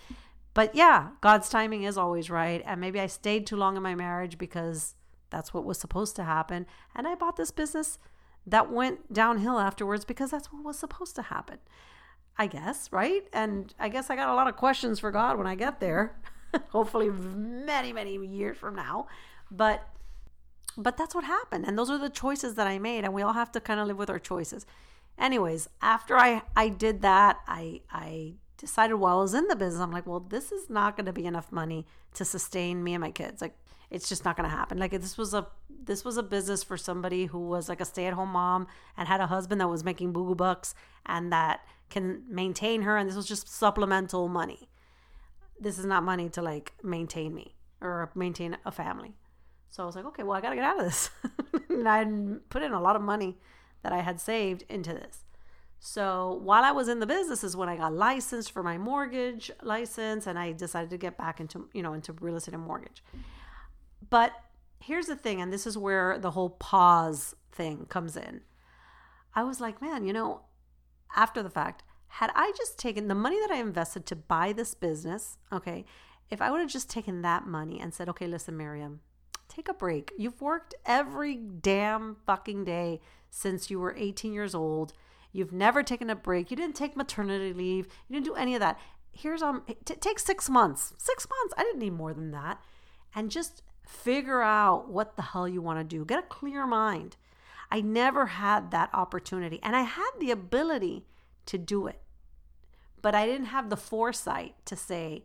But 0.54 0.74
yeah, 0.74 1.10
God's 1.20 1.48
timing 1.48 1.84
is 1.84 1.96
always 1.96 2.30
right. 2.30 2.62
And 2.66 2.80
maybe 2.80 3.00
I 3.00 3.06
stayed 3.06 3.46
too 3.46 3.56
long 3.56 3.76
in 3.76 3.82
my 3.82 3.94
marriage 3.94 4.38
because 4.38 4.94
that's 5.30 5.54
what 5.54 5.64
was 5.64 5.78
supposed 5.78 6.16
to 6.16 6.24
happen. 6.24 6.66
And 6.94 7.06
I 7.06 7.14
bought 7.14 7.36
this 7.36 7.50
business 7.50 7.98
that 8.46 8.70
went 8.70 9.12
downhill 9.12 9.58
afterwards 9.58 10.04
because 10.04 10.30
that's 10.30 10.52
what 10.52 10.64
was 10.64 10.78
supposed 10.78 11.14
to 11.16 11.22
happen. 11.22 11.58
I 12.36 12.46
guess, 12.46 12.90
right? 12.90 13.22
And 13.32 13.74
I 13.78 13.88
guess 13.88 14.08
I 14.08 14.16
got 14.16 14.30
a 14.30 14.34
lot 14.34 14.48
of 14.48 14.56
questions 14.56 14.98
for 14.98 15.10
God 15.10 15.36
when 15.36 15.46
I 15.46 15.54
get 15.54 15.78
there. 15.78 16.16
Hopefully 16.70 17.10
many, 17.10 17.92
many 17.92 18.16
years 18.16 18.56
from 18.56 18.74
now. 18.74 19.06
But 19.50 19.86
but 20.76 20.96
that's 20.96 21.14
what 21.14 21.24
happened. 21.24 21.66
And 21.66 21.76
those 21.76 21.90
are 21.90 21.98
the 21.98 22.08
choices 22.08 22.54
that 22.54 22.66
I 22.66 22.78
made 22.78 23.04
and 23.04 23.12
we 23.12 23.22
all 23.22 23.32
have 23.34 23.52
to 23.52 23.60
kind 23.60 23.80
of 23.80 23.88
live 23.88 23.98
with 23.98 24.08
our 24.08 24.18
choices. 24.18 24.64
Anyways, 25.18 25.68
after 25.82 26.16
I 26.16 26.42
I 26.56 26.68
did 26.70 27.02
that, 27.02 27.40
I 27.46 27.82
I 27.90 28.34
decided 28.60 28.94
while 28.94 29.18
I 29.18 29.22
was 29.22 29.34
in 29.34 29.48
the 29.48 29.56
business, 29.56 29.80
I'm 29.80 29.90
like, 29.90 30.06
well, 30.06 30.20
this 30.20 30.52
is 30.52 30.68
not 30.68 30.96
going 30.96 31.06
to 31.06 31.12
be 31.12 31.24
enough 31.24 31.50
money 31.50 31.86
to 32.14 32.24
sustain 32.24 32.84
me 32.84 32.94
and 32.94 33.00
my 33.00 33.10
kids. 33.10 33.40
Like 33.40 33.56
it's 33.90 34.08
just 34.08 34.24
not 34.24 34.36
going 34.36 34.48
to 34.48 34.54
happen. 34.54 34.78
Like 34.78 34.92
this 34.92 35.16
was 35.16 35.34
a 35.34 35.46
this 35.82 36.04
was 36.04 36.18
a 36.18 36.22
business 36.22 36.62
for 36.62 36.76
somebody 36.76 37.24
who 37.26 37.38
was 37.38 37.68
like 37.68 37.80
a 37.80 37.84
stay-at-home 37.86 38.28
mom 38.28 38.66
and 38.96 39.08
had 39.08 39.20
a 39.20 39.26
husband 39.26 39.60
that 39.60 39.68
was 39.68 39.82
making 39.82 40.12
boo 40.12 40.34
bucks 40.34 40.74
and 41.06 41.32
that 41.32 41.60
can 41.88 42.22
maintain 42.28 42.82
her 42.82 42.96
and 42.96 43.08
this 43.08 43.16
was 43.16 43.26
just 43.26 43.48
supplemental 43.48 44.28
money. 44.28 44.68
This 45.58 45.78
is 45.78 45.86
not 45.86 46.04
money 46.04 46.28
to 46.30 46.42
like 46.42 46.74
maintain 46.82 47.34
me 47.34 47.56
or 47.80 48.10
maintain 48.14 48.58
a 48.64 48.70
family. 48.70 49.14
So 49.70 49.82
I 49.82 49.86
was 49.86 49.96
like, 49.96 50.04
okay, 50.06 50.22
well, 50.22 50.36
I 50.36 50.40
got 50.40 50.50
to 50.50 50.56
get 50.56 50.64
out 50.64 50.78
of 50.78 50.84
this. 50.84 51.10
and 51.68 51.88
I 51.88 52.04
put 52.50 52.62
in 52.62 52.72
a 52.72 52.80
lot 52.80 52.96
of 52.96 53.02
money 53.02 53.38
that 53.82 53.92
I 53.92 54.00
had 54.00 54.20
saved 54.20 54.64
into 54.68 54.92
this. 54.92 55.24
So 55.82 56.38
while 56.42 56.62
I 56.62 56.72
was 56.72 56.88
in 56.88 57.00
the 57.00 57.06
business 57.06 57.42
is 57.42 57.56
when 57.56 57.70
I 57.70 57.76
got 57.76 57.94
licensed 57.94 58.52
for 58.52 58.62
my 58.62 58.76
mortgage 58.76 59.50
license 59.62 60.26
and 60.26 60.38
I 60.38 60.52
decided 60.52 60.90
to 60.90 60.98
get 60.98 61.16
back 61.16 61.40
into, 61.40 61.70
you 61.72 61.82
know, 61.82 61.94
into 61.94 62.12
real 62.12 62.36
estate 62.36 62.52
and 62.52 62.62
mortgage. 62.62 63.02
But 64.10 64.32
here's 64.78 65.06
the 65.06 65.16
thing, 65.16 65.40
and 65.40 65.50
this 65.50 65.66
is 65.66 65.78
where 65.78 66.18
the 66.18 66.32
whole 66.32 66.50
pause 66.50 67.34
thing 67.50 67.86
comes 67.86 68.14
in. 68.14 68.42
I 69.34 69.42
was 69.42 69.58
like, 69.58 69.80
man, 69.80 70.04
you 70.04 70.12
know, 70.12 70.42
after 71.16 71.42
the 71.42 71.50
fact, 71.50 71.82
had 72.08 72.30
I 72.34 72.52
just 72.58 72.78
taken 72.78 73.08
the 73.08 73.14
money 73.14 73.40
that 73.40 73.50
I 73.50 73.60
invested 73.60 74.04
to 74.06 74.16
buy 74.16 74.52
this 74.52 74.74
business, 74.74 75.38
okay, 75.50 75.86
if 76.28 76.42
I 76.42 76.50
would 76.50 76.60
have 76.60 76.70
just 76.70 76.90
taken 76.90 77.22
that 77.22 77.46
money 77.46 77.80
and 77.80 77.94
said, 77.94 78.08
okay, 78.10 78.26
listen, 78.26 78.56
Miriam, 78.56 79.00
take 79.48 79.68
a 79.68 79.74
break. 79.74 80.12
You've 80.18 80.42
worked 80.42 80.74
every 80.84 81.36
damn 81.36 82.16
fucking 82.26 82.64
day 82.64 83.00
since 83.30 83.70
you 83.70 83.80
were 83.80 83.94
18 83.96 84.34
years 84.34 84.54
old. 84.54 84.92
You've 85.32 85.52
never 85.52 85.82
taken 85.82 86.10
a 86.10 86.16
break. 86.16 86.50
You 86.50 86.56
didn't 86.56 86.76
take 86.76 86.96
maternity 86.96 87.52
leave. 87.52 87.86
You 88.08 88.14
didn't 88.14 88.26
do 88.26 88.34
any 88.34 88.54
of 88.54 88.60
that. 88.60 88.78
Here's 89.12 89.42
um, 89.42 89.62
t- 89.84 89.94
take 89.94 90.18
six 90.18 90.48
months. 90.48 90.92
Six 90.98 91.26
months. 91.28 91.54
I 91.56 91.62
didn't 91.62 91.80
need 91.80 91.92
more 91.92 92.14
than 92.14 92.30
that. 92.32 92.62
And 93.14 93.30
just 93.30 93.62
Figure 93.90 94.40
out 94.40 94.88
what 94.88 95.16
the 95.16 95.22
hell 95.22 95.48
you 95.48 95.60
want 95.60 95.80
to 95.80 95.84
do. 95.84 96.04
Get 96.04 96.20
a 96.20 96.26
clear 96.26 96.64
mind. 96.64 97.16
I 97.72 97.80
never 97.80 98.26
had 98.26 98.70
that 98.70 98.88
opportunity, 98.94 99.58
and 99.64 99.74
I 99.74 99.82
had 99.82 100.10
the 100.20 100.30
ability 100.30 101.06
to 101.46 101.58
do 101.58 101.88
it, 101.88 102.00
but 103.02 103.16
I 103.16 103.26
didn't 103.26 103.46
have 103.46 103.68
the 103.68 103.76
foresight 103.76 104.54
to 104.66 104.76
say, 104.76 105.24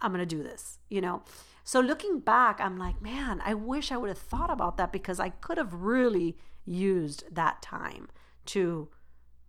I'm 0.00 0.12
going 0.12 0.26
to 0.26 0.36
do 0.36 0.42
this, 0.42 0.78
you 0.88 1.02
know? 1.02 1.22
So 1.62 1.80
looking 1.80 2.18
back, 2.18 2.60
I'm 2.60 2.78
like, 2.78 3.00
man, 3.02 3.42
I 3.44 3.54
wish 3.54 3.92
I 3.92 3.98
would 3.98 4.08
have 4.08 4.18
thought 4.18 4.50
about 4.50 4.78
that 4.78 4.90
because 4.90 5.20
I 5.20 5.28
could 5.28 5.58
have 5.58 5.74
really 5.74 6.36
used 6.64 7.24
that 7.30 7.60
time 7.60 8.08
to 8.46 8.88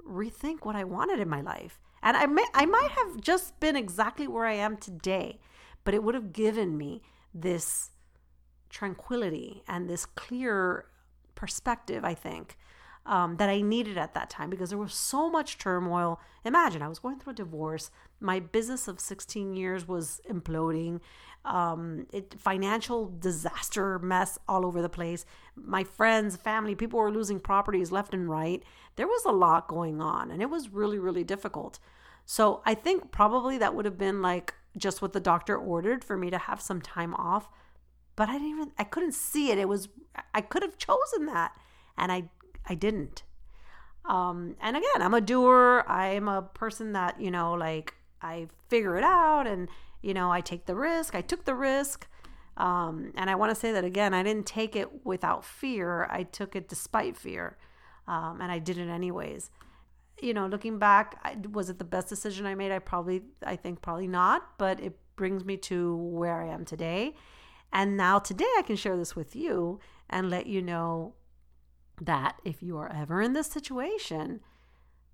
rethink 0.05 0.63
what 0.65 0.75
I 0.75 0.83
wanted 0.83 1.19
in 1.19 1.29
my 1.29 1.41
life. 1.41 1.79
And 2.03 2.17
I 2.17 2.25
may, 2.25 2.45
I 2.53 2.65
might 2.65 2.91
have 2.91 3.21
just 3.21 3.59
been 3.59 3.75
exactly 3.75 4.27
where 4.27 4.45
I 4.45 4.53
am 4.53 4.77
today, 4.77 5.39
but 5.83 5.93
it 5.93 6.03
would 6.03 6.15
have 6.15 6.33
given 6.33 6.77
me 6.77 7.01
this 7.33 7.91
tranquility 8.69 9.63
and 9.67 9.89
this 9.89 10.05
clear 10.05 10.85
perspective, 11.35 12.03
I 12.03 12.13
think, 12.13 12.57
um, 13.05 13.37
that 13.37 13.49
I 13.49 13.61
needed 13.61 13.97
at 13.97 14.13
that 14.13 14.29
time 14.29 14.49
because 14.49 14.69
there 14.69 14.77
was 14.77 14.93
so 14.93 15.29
much 15.29 15.57
turmoil. 15.57 16.19
Imagine 16.45 16.81
I 16.81 16.87
was 16.87 16.99
going 16.99 17.19
through 17.19 17.33
a 17.33 17.35
divorce. 17.35 17.89
My 18.19 18.39
business 18.39 18.87
of 18.87 18.99
16 18.99 19.55
years 19.55 19.87
was 19.87 20.21
imploding. 20.29 20.99
Um, 21.43 22.05
it 22.13 22.35
financial 22.39 23.11
disaster 23.19 23.97
mess 23.97 24.37
all 24.47 24.65
over 24.65 24.81
the 24.81 24.89
place. 24.89 25.25
My 25.55 25.83
friends, 25.83 26.35
family, 26.37 26.75
people 26.75 26.99
were 26.99 27.11
losing 27.11 27.39
properties 27.39 27.91
left 27.91 28.13
and 28.13 28.29
right. 28.29 28.61
There 28.95 29.07
was 29.07 29.25
a 29.25 29.31
lot 29.31 29.67
going 29.67 30.01
on, 30.01 30.29
and 30.29 30.41
it 30.41 30.49
was 30.51 30.69
really, 30.69 30.99
really 30.99 31.23
difficult. 31.23 31.79
So 32.25 32.61
I 32.65 32.75
think 32.75 33.11
probably 33.11 33.57
that 33.57 33.73
would 33.73 33.85
have 33.85 33.97
been 33.97 34.21
like 34.21 34.53
just 34.77 35.01
what 35.01 35.13
the 35.13 35.19
doctor 35.19 35.57
ordered 35.57 36.03
for 36.03 36.15
me 36.15 36.29
to 36.29 36.37
have 36.37 36.61
some 36.61 36.81
time 36.81 37.15
off 37.15 37.49
but 38.15 38.29
I 38.29 38.33
didn't 38.33 38.49
even 38.49 38.71
I 38.77 38.83
couldn't 38.83 39.13
see 39.13 39.51
it. 39.51 39.57
It 39.57 39.67
was 39.67 39.89
I 40.33 40.41
could 40.41 40.61
have 40.61 40.77
chosen 40.77 41.25
that 41.27 41.53
and 41.97 42.11
I 42.11 42.29
I 42.67 42.75
didn't. 42.75 43.23
Um 44.05 44.55
and 44.61 44.77
again, 44.77 45.01
I'm 45.01 45.13
a 45.13 45.21
doer. 45.21 45.83
I 45.87 46.07
am 46.07 46.27
a 46.27 46.41
person 46.41 46.93
that, 46.93 47.19
you 47.21 47.31
know, 47.31 47.53
like 47.53 47.95
I 48.21 48.47
figure 48.69 48.97
it 48.97 49.03
out 49.03 49.47
and 49.47 49.67
you 50.01 50.13
know, 50.13 50.31
I 50.31 50.41
take 50.41 50.65
the 50.65 50.75
risk. 50.75 51.15
I 51.15 51.21
took 51.21 51.45
the 51.45 51.55
risk. 51.55 52.07
Um, 52.57 53.13
and 53.15 53.29
I 53.29 53.35
want 53.35 53.51
to 53.51 53.55
say 53.55 53.71
that 53.71 53.85
again, 53.85 54.13
I 54.13 54.23
didn't 54.23 54.45
take 54.45 54.75
it 54.75 55.05
without 55.05 55.45
fear. 55.45 56.07
I 56.09 56.23
took 56.23 56.55
it 56.55 56.67
despite 56.67 57.15
fear. 57.15 57.57
Um, 58.07 58.39
and 58.41 58.51
I 58.51 58.59
did 58.59 58.77
it 58.77 58.89
anyways. 58.89 59.49
You 60.21 60.33
know, 60.33 60.47
looking 60.47 60.77
back, 60.77 61.19
I, 61.23 61.37
was 61.51 61.69
it 61.69 61.79
the 61.79 61.85
best 61.85 62.09
decision 62.09 62.45
I 62.45 62.55
made? 62.55 62.71
I 62.71 62.79
probably, 62.79 63.23
I 63.45 63.55
think 63.55 63.81
probably 63.81 64.07
not, 64.07 64.57
but 64.57 64.79
it 64.79 64.97
brings 65.15 65.45
me 65.45 65.57
to 65.57 65.95
where 65.95 66.41
I 66.41 66.47
am 66.47 66.65
today. 66.65 67.15
And 67.73 67.95
now 67.95 68.19
today 68.19 68.49
I 68.57 68.63
can 68.63 68.75
share 68.75 68.97
this 68.97 69.15
with 69.15 69.35
you 69.35 69.79
and 70.09 70.29
let 70.29 70.45
you 70.45 70.61
know 70.61 71.13
that 72.01 72.41
if 72.43 72.63
you 72.63 72.77
are 72.77 72.91
ever 72.91 73.21
in 73.21 73.33
this 73.33 73.47
situation, 73.47 74.41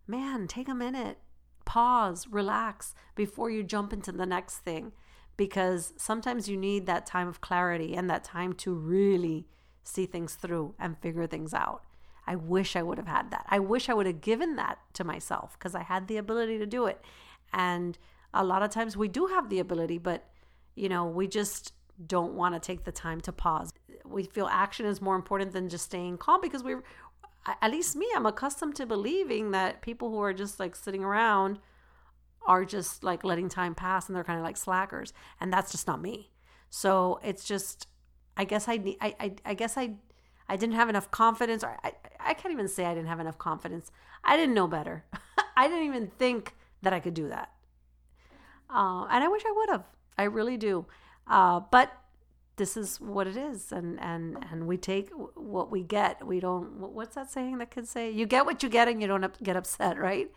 man, 0.08 0.48
take 0.48 0.70
a 0.70 0.74
minute, 0.74 1.20
pause, 1.65 2.27
relax 2.32 2.96
before 3.13 3.51
you 3.51 3.62
jump 3.62 3.91
into 3.91 4.12
the 4.12 4.25
next 4.25 4.60
thing. 4.60 4.94
Because 5.36 5.94
sometimes 5.98 6.50
you 6.50 6.58
need 6.58 6.88
that 6.88 7.06
time 7.06 7.27
of 7.27 7.41
clarity 7.41 7.94
and 7.94 8.10
that 8.10 8.24
time 8.24 8.53
to 8.53 8.74
really 8.74 9.46
see 9.84 10.08
things 10.08 10.34
through 10.34 10.74
and 10.79 10.98
figure 10.98 11.27
things 11.27 11.53
out. 11.53 11.84
I 12.25 12.36
wish 12.36 12.75
I 12.75 12.82
would 12.82 12.98
have 12.98 13.08
had 13.08 13.29
that. 13.32 13.46
I 13.48 13.60
wish 13.60 13.88
I 13.88 13.94
would 13.94 14.08
have 14.08 14.22
given 14.22 14.56
that 14.56 14.79
to 14.94 15.03
myself 15.03 15.53
because 15.60 15.75
I 15.75 15.84
had 15.84 16.08
the 16.08 16.17
ability 16.17 16.58
to 16.58 16.65
do 16.65 16.88
it. 16.88 17.01
And 17.53 17.98
a 18.34 18.44
lot 18.44 18.63
of 18.63 18.72
times 18.72 18.98
we 18.98 19.08
do 19.08 19.27
have 19.27 19.50
the 19.50 19.60
ability, 19.60 19.98
but 20.00 20.27
you 20.75 20.89
know, 20.89 21.06
we 21.06 21.27
just 21.27 21.74
don't 22.06 22.34
want 22.34 22.56
to 22.56 22.60
take 22.60 22.84
the 22.84 22.91
time 22.91 23.22
to 23.22 23.32
pause. 23.32 23.74
We 24.09 24.23
feel 24.23 24.47
action 24.47 24.85
is 24.85 25.01
more 25.01 25.15
important 25.15 25.53
than 25.53 25.69
just 25.69 25.85
staying 25.85 26.17
calm 26.17 26.41
because 26.41 26.63
we're, 26.63 26.83
at 27.61 27.71
least 27.71 27.95
me, 27.95 28.07
I'm 28.15 28.25
accustomed 28.25 28.75
to 28.75 28.85
believing 28.85 29.51
that 29.51 29.81
people 29.81 30.09
who 30.09 30.19
are 30.19 30.33
just 30.33 30.59
like 30.59 30.75
sitting 30.75 31.03
around 31.03 31.59
are 32.45 32.65
just 32.65 33.03
like 33.03 33.23
letting 33.23 33.49
time 33.49 33.75
pass 33.75 34.07
and 34.07 34.15
they're 34.15 34.23
kind 34.23 34.39
of 34.39 34.45
like 34.45 34.57
slackers. 34.57 35.13
And 35.39 35.51
that's 35.51 35.71
just 35.71 35.87
not 35.87 36.01
me. 36.01 36.31
So 36.69 37.19
it's 37.23 37.43
just, 37.43 37.87
I 38.35 38.45
guess 38.45 38.67
I 38.67 38.95
I, 39.01 39.15
I, 39.19 39.35
I 39.45 39.53
guess 39.53 39.77
I, 39.77 39.95
I 40.49 40.55
didn't 40.55 40.75
have 40.75 40.89
enough 40.89 41.11
confidence, 41.11 41.63
or 41.63 41.77
I, 41.83 41.93
I 42.19 42.33
can't 42.33 42.53
even 42.53 42.67
say 42.67 42.85
I 42.85 42.93
didn't 42.93 43.09
have 43.09 43.19
enough 43.19 43.37
confidence. 43.37 43.91
I 44.23 44.37
didn't 44.37 44.53
know 44.53 44.67
better. 44.67 45.03
I 45.57 45.67
didn't 45.67 45.85
even 45.85 46.07
think 46.17 46.53
that 46.81 46.93
I 46.93 46.99
could 46.99 47.13
do 47.13 47.29
that. 47.29 47.51
Uh, 48.69 49.05
and 49.09 49.23
I 49.23 49.27
wish 49.27 49.43
I 49.45 49.51
would 49.51 49.69
have. 49.69 49.83
I 50.17 50.23
really 50.23 50.57
do. 50.57 50.85
Uh, 51.25 51.61
but 51.71 51.91
this 52.57 52.75
is 52.75 52.99
what 52.99 53.27
it 53.27 53.37
is, 53.37 53.71
and 53.71 53.99
and 53.99 54.43
and 54.51 54.67
we 54.67 54.77
take 54.77 55.09
what 55.35 55.71
we 55.71 55.83
get. 55.83 56.25
We 56.25 56.39
don't. 56.39 56.79
What's 56.79 57.15
that 57.15 57.31
saying 57.31 57.59
that 57.59 57.71
kids 57.71 57.89
say? 57.89 58.11
You 58.11 58.25
get 58.25 58.45
what 58.45 58.61
you 58.61 58.69
get, 58.69 58.87
and 58.87 59.01
you 59.01 59.07
don't 59.07 59.43
get 59.43 59.55
upset, 59.55 59.97
right? 59.97 60.31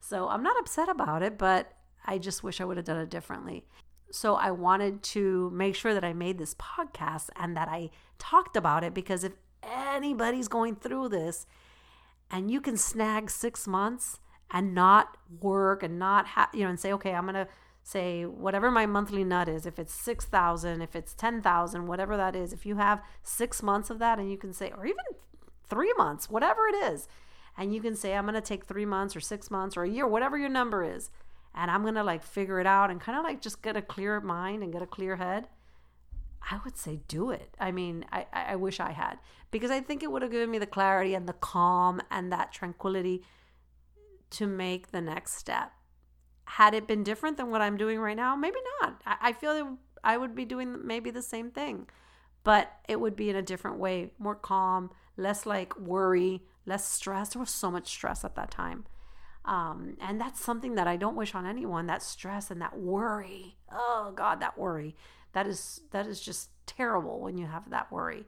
So 0.00 0.28
I'm 0.28 0.42
not 0.42 0.58
upset 0.58 0.88
about 0.88 1.22
it, 1.22 1.36
but 1.36 1.72
I 2.04 2.18
just 2.18 2.42
wish 2.42 2.60
I 2.60 2.64
would 2.64 2.76
have 2.76 2.86
done 2.86 3.00
it 3.00 3.10
differently. 3.10 3.64
So 4.10 4.36
I 4.36 4.52
wanted 4.52 5.02
to 5.02 5.50
make 5.50 5.74
sure 5.74 5.92
that 5.92 6.04
I 6.04 6.12
made 6.12 6.38
this 6.38 6.54
podcast 6.54 7.28
and 7.34 7.56
that 7.56 7.68
I 7.68 7.90
talked 8.18 8.56
about 8.56 8.84
it 8.84 8.94
because 8.94 9.24
if 9.24 9.32
anybody's 9.62 10.48
going 10.48 10.76
through 10.76 11.08
this 11.08 11.46
and 12.30 12.50
you 12.50 12.60
can 12.60 12.76
snag 12.76 13.30
six 13.30 13.66
months 13.66 14.20
and 14.50 14.74
not 14.74 15.16
work 15.40 15.82
and 15.82 15.98
not 15.98 16.26
have, 16.28 16.48
you 16.54 16.62
know, 16.62 16.70
and 16.70 16.78
say, 16.78 16.92
okay, 16.92 17.12
I'm 17.12 17.26
to 17.26 17.48
say 17.86 18.24
whatever 18.24 18.68
my 18.68 18.84
monthly 18.84 19.22
nut 19.22 19.48
is, 19.48 19.64
if 19.64 19.78
it's 19.78 19.94
6,000, 19.94 20.82
if 20.82 20.96
it's 20.96 21.14
10,000, 21.14 21.86
whatever 21.86 22.16
that 22.16 22.34
is, 22.34 22.52
if 22.52 22.66
you 22.66 22.76
have 22.76 23.00
six 23.22 23.62
months 23.62 23.90
of 23.90 24.00
that 24.00 24.18
and 24.18 24.28
you 24.28 24.36
can 24.36 24.52
say, 24.52 24.72
or 24.76 24.86
even 24.86 25.04
three 25.68 25.92
months, 25.96 26.28
whatever 26.28 26.66
it 26.66 26.74
is, 26.74 27.06
and 27.56 27.72
you 27.72 27.80
can 27.80 27.94
say, 27.94 28.14
I'm 28.14 28.24
going 28.24 28.34
to 28.34 28.40
take 28.40 28.64
three 28.64 28.84
months 28.84 29.14
or 29.14 29.20
six 29.20 29.52
months 29.52 29.76
or 29.76 29.84
a 29.84 29.88
year, 29.88 30.04
whatever 30.04 30.36
your 30.36 30.48
number 30.48 30.82
is, 30.82 31.10
and 31.54 31.70
I'm 31.70 31.82
going 31.82 31.94
to 31.94 32.02
like 32.02 32.24
figure 32.24 32.58
it 32.58 32.66
out 32.66 32.90
and 32.90 33.00
kind 33.00 33.16
of 33.16 33.24
like 33.24 33.40
just 33.40 33.62
get 33.62 33.76
a 33.76 33.82
clear 33.82 34.20
mind 34.20 34.64
and 34.64 34.72
get 34.72 34.82
a 34.82 34.86
clear 34.86 35.14
head. 35.14 35.46
I 36.50 36.58
would 36.64 36.76
say 36.76 37.02
do 37.06 37.30
it. 37.30 37.56
I 37.60 37.70
mean, 37.70 38.04
I, 38.10 38.26
I 38.32 38.56
wish 38.56 38.80
I 38.80 38.90
had 38.90 39.18
because 39.52 39.70
I 39.70 39.80
think 39.80 40.02
it 40.02 40.10
would 40.10 40.22
have 40.22 40.32
given 40.32 40.50
me 40.50 40.58
the 40.58 40.66
clarity 40.66 41.14
and 41.14 41.28
the 41.28 41.34
calm 41.34 42.00
and 42.10 42.32
that 42.32 42.52
tranquility 42.52 43.22
to 44.30 44.48
make 44.48 44.90
the 44.90 45.00
next 45.00 45.36
step 45.36 45.72
had 46.46 46.74
it 46.74 46.86
been 46.86 47.02
different 47.02 47.36
than 47.36 47.50
what 47.50 47.60
I'm 47.60 47.76
doing 47.76 47.98
right 47.98 48.16
now, 48.16 48.34
maybe 48.36 48.58
not. 48.80 49.02
I, 49.04 49.16
I 49.20 49.32
feel 49.32 49.54
that 49.54 49.76
I 50.02 50.16
would 50.16 50.34
be 50.34 50.44
doing 50.44 50.86
maybe 50.86 51.10
the 51.10 51.22
same 51.22 51.50
thing, 51.50 51.86
but 52.44 52.72
it 52.88 53.00
would 53.00 53.16
be 53.16 53.28
in 53.28 53.36
a 53.36 53.42
different 53.42 53.78
way, 53.78 54.10
more 54.18 54.36
calm, 54.36 54.90
less 55.16 55.44
like 55.44 55.78
worry, 55.78 56.42
less 56.64 56.86
stress. 56.86 57.30
There 57.30 57.40
was 57.40 57.50
so 57.50 57.70
much 57.70 57.88
stress 57.88 58.24
at 58.24 58.36
that 58.36 58.50
time. 58.50 58.86
Um, 59.44 59.96
and 60.00 60.20
that's 60.20 60.40
something 60.40 60.74
that 60.74 60.88
I 60.88 60.96
don't 60.96 61.16
wish 61.16 61.34
on 61.34 61.46
anyone 61.46 61.86
that 61.86 62.02
stress 62.02 62.50
and 62.50 62.60
that 62.60 62.78
worry. 62.78 63.56
Oh 63.70 64.12
God, 64.14 64.40
that 64.40 64.58
worry. 64.58 64.96
That 65.32 65.46
is 65.46 65.82
that 65.90 66.06
is 66.06 66.20
just 66.20 66.50
terrible 66.66 67.20
when 67.20 67.38
you 67.38 67.46
have 67.46 67.70
that 67.70 67.90
worry. 67.92 68.24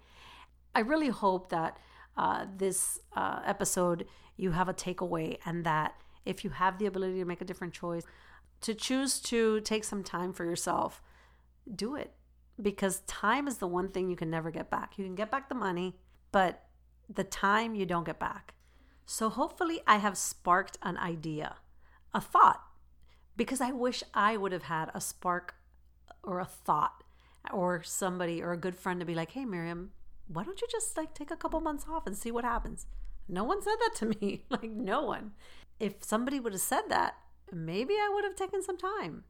I 0.75 0.81
really 0.81 1.09
hope 1.09 1.51
that 1.51 1.77
uh, 2.17 2.47
this 2.57 3.01
uh, 3.17 3.41
episode 3.45 4.07
you 4.37 4.53
have 4.53 4.69
a 4.69 4.75
takeaway 4.75 5.39
and 5.45 5.65
that 5.65 5.95
if 6.29 6.45
you 6.45 6.51
have 6.51 6.79
the 6.79 6.87
ability 6.87 7.19
to 7.19 7.25
make 7.25 7.41
a 7.41 7.45
different 7.45 7.73
choice, 7.73 8.05
to 8.61 8.75
choose 8.75 9.19
to 9.21 9.61
take 9.61 9.83
some 9.83 10.05
time 10.05 10.33
for 10.33 10.45
yourself, 10.45 11.03
do 11.75 11.97
it. 11.97 12.13
Because 12.61 13.01
time 13.01 13.49
is 13.49 13.59
the 13.59 13.67
one 13.67 13.89
thing 13.89 14.11
you 14.11 14.17
can 14.17 14.31
never 14.31 14.51
get 14.51 14.71
back. 14.71 14.99
You 14.99 15.05
can 15.05 15.15
get 15.15 15.31
back 15.31 15.49
the 15.49 15.55
money, 15.55 15.97
but 16.33 16.65
the 17.09 17.25
time 17.25 17.75
you 17.75 17.87
don't 17.87 18.05
get 18.05 18.19
back. 18.19 18.55
So 19.07 19.31
hopefully, 19.31 19.81
I 19.87 19.97
have 19.97 20.19
sparked 20.19 20.77
an 20.83 20.99
idea, 20.99 21.57
a 22.13 22.21
thought, 22.21 22.63
because 23.37 23.61
I 23.61 23.71
wish 23.71 24.03
I 24.13 24.37
would 24.37 24.53
have 24.53 24.65
had 24.65 24.91
a 24.93 25.01
spark 25.01 25.55
or 26.23 26.41
a 26.41 26.45
thought 26.45 27.05
or 27.51 27.83
somebody 27.83 28.43
or 28.43 28.53
a 28.53 28.59
good 28.59 28.77
friend 28.77 29.01
to 29.01 29.07
be 29.07 29.15
like, 29.15 29.31
hey, 29.31 29.47
Miriam, 29.47 29.93
why 30.27 30.43
don't 30.45 30.61
you 30.61 30.67
just 30.71 30.97
like 30.97 31.15
take 31.15 31.31
a 31.31 31.37
couple 31.37 31.61
months 31.61 31.87
off 31.89 32.07
and 32.07 32.17
see 32.17 32.31
what 32.31 32.45
happens? 32.45 32.87
No 33.29 33.45
one 33.45 33.63
said 33.63 33.77
that 33.81 33.95
to 33.97 34.07
me. 34.07 34.43
like, 34.51 34.71
no 34.71 35.05
one 35.05 35.33
if 35.79 36.03
somebody 36.03 36.41
would 36.41 36.53
have 36.53 36.63
said 36.63 36.83
that, 36.89 37.17
maybe 37.53 37.95
I 37.95 38.11
would 38.13 38.25
have 38.25 38.37
taken 38.37 38.63
some 38.63 38.79
time. 38.79 39.25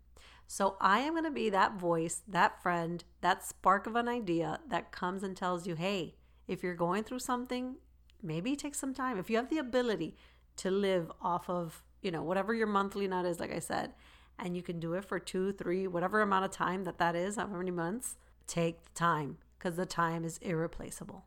So 0.47 0.77
I 0.81 1.01
am 1.01 1.13
going 1.13 1.25
to 1.25 1.31
be 1.31 1.51
that 1.51 1.79
voice, 1.79 2.23
that 2.27 2.63
friend, 2.63 3.05
that 3.21 3.45
spark 3.45 3.87
of 3.87 3.97
an 3.97 4.09
idea 4.09 4.61
that 4.69 4.93
comes 4.93 5.23
and 5.23 5.37
tells 5.37 5.67
you, 5.67 5.75
hey, 5.75 6.15
if 6.47 6.63
you're 6.63 6.75
going 6.75 7.05
through 7.05 7.19
something, 7.19 7.77
maybe 8.23 8.57
take 8.57 8.75
some 8.75 8.95
time. 8.95 9.19
If 9.19 9.29
you 9.29 9.37
have 9.37 9.51
the 9.51 9.59
ability 9.59 10.17
to 10.57 10.71
live 10.71 11.13
off 11.21 11.51
of, 11.51 11.83
you 12.01 12.11
know, 12.11 12.23
whatever 12.23 12.55
your 12.55 12.67
monthly 12.67 13.07
nut 13.07 13.27
is, 13.27 13.39
like 13.39 13.53
I 13.53 13.59
said, 13.59 13.93
and 14.39 14.57
you 14.57 14.63
can 14.63 14.81
do 14.81 14.95
it 14.95 15.05
for 15.05 15.19
two, 15.19 15.53
three, 15.53 15.87
whatever 15.87 16.23
amount 16.23 16.47
of 16.47 16.51
time 16.51 16.85
that 16.85 16.99
that 16.99 17.15
is, 17.15 17.37
however 17.37 17.59
many 17.59 17.71
months, 17.71 18.17
take 18.47 18.83
the 18.85 18.91
time 18.95 19.37
because 19.59 19.77
the 19.77 19.85
time 19.87 20.25
is 20.25 20.39
irreplaceable. 20.39 21.27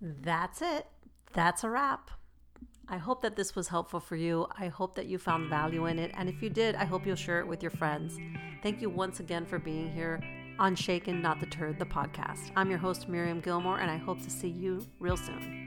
That's 0.00 0.60
it. 0.62 0.86
That's 1.32 1.62
a 1.62 1.70
wrap. 1.70 2.10
I 2.88 2.98
hope 2.98 3.20
that 3.22 3.34
this 3.34 3.56
was 3.56 3.66
helpful 3.68 3.98
for 3.98 4.14
you. 4.14 4.46
I 4.56 4.68
hope 4.68 4.94
that 4.94 5.06
you 5.06 5.18
found 5.18 5.50
value 5.50 5.86
in 5.86 5.98
it. 5.98 6.12
And 6.14 6.28
if 6.28 6.40
you 6.40 6.48
did, 6.48 6.76
I 6.76 6.84
hope 6.84 7.04
you'll 7.04 7.16
share 7.16 7.40
it 7.40 7.46
with 7.46 7.60
your 7.62 7.72
friends. 7.72 8.16
Thank 8.62 8.80
you 8.80 8.88
once 8.88 9.18
again 9.18 9.44
for 9.44 9.58
being 9.58 9.90
here 9.92 10.22
on 10.58 10.76
Shaken 10.76 11.20
Not 11.20 11.40
Deterred, 11.40 11.78
the 11.78 11.84
podcast. 11.84 12.52
I'm 12.54 12.70
your 12.70 12.78
host, 12.78 13.08
Miriam 13.08 13.40
Gilmore, 13.40 13.80
and 13.80 13.90
I 13.90 13.96
hope 13.96 14.22
to 14.22 14.30
see 14.30 14.48
you 14.48 14.86
real 15.00 15.16
soon. 15.16 15.65